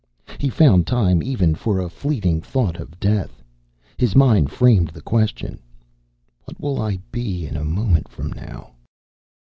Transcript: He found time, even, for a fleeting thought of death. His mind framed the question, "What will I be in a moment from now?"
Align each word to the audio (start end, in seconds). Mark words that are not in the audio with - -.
He 0.39 0.49
found 0.49 0.87
time, 0.87 1.21
even, 1.21 1.53
for 1.53 1.77
a 1.79 1.87
fleeting 1.87 2.41
thought 2.41 2.77
of 2.77 2.99
death. 2.99 3.43
His 3.97 4.15
mind 4.15 4.49
framed 4.49 4.87
the 4.87 5.01
question, 5.03 5.59
"What 6.45 6.59
will 6.59 6.81
I 6.81 6.97
be 7.11 7.45
in 7.45 7.55
a 7.55 7.63
moment 7.63 8.07
from 8.09 8.31
now?" 8.31 8.71